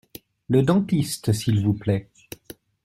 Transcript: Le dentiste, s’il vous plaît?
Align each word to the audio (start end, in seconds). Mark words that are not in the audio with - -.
Le 0.49 0.63
dentiste, 0.63 1.31
s’il 1.31 1.61
vous 1.63 1.75
plaît? 1.75 2.09